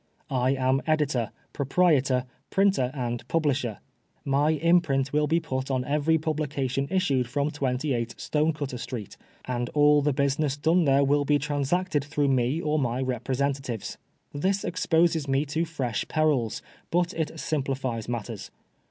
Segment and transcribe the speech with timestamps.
[0.33, 3.77] I am editor, proprietor, printer and publisher.
[4.25, 10.01] My imprint will be put on every publication issued from 28 Stonecutter Street, and all
[10.01, 13.99] the busLness done there will be transacted through me or my representatives.
[14.33, 18.49] This exposes me to fresh perils, but it simplifies matters.